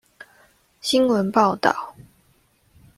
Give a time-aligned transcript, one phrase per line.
[0.81, 1.93] 新聞報導